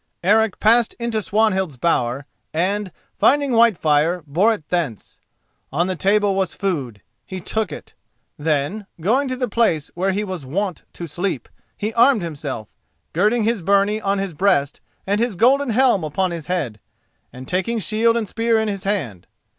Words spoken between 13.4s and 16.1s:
his byrnie on his breast and his golden helm